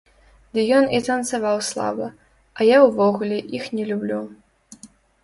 Ды 0.57 0.61
ён 0.77 0.85
і 0.99 1.01
танцаваў 1.07 1.57
слаба, 1.67 2.07
а 2.57 2.67
я 2.71 2.77
ўвогуле 2.87 3.37
іх 3.59 3.69
не 3.81 3.87
люблю. 3.91 4.19